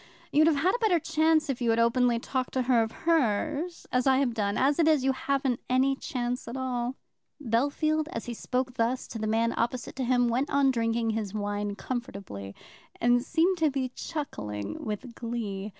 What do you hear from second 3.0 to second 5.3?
hers, as I have done. As it is, you